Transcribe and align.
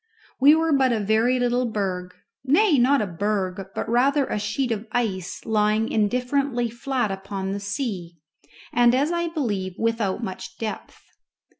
We 0.39 0.55
were 0.55 0.73
but 0.73 0.91
a 0.91 0.99
very 0.99 1.39
little 1.39 1.65
berg, 1.67 2.15
nay, 2.43 2.79
not 2.79 3.03
a 3.03 3.05
berg, 3.05 3.63
but 3.75 3.87
rather 3.87 4.25
a 4.25 4.39
sheet 4.39 4.71
of 4.71 4.87
ice 4.93 5.45
lying 5.45 5.91
indifferently 5.91 6.71
flat 6.71 7.11
upon 7.11 7.51
the 7.51 7.59
sea, 7.59 8.17
and, 8.73 8.95
as 8.95 9.11
I 9.11 9.27
believe, 9.27 9.75
without 9.77 10.23
much 10.23 10.57
depth. 10.57 11.03